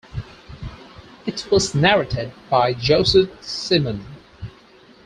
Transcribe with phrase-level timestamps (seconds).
[1.27, 4.03] It was narratted by Josette Simon.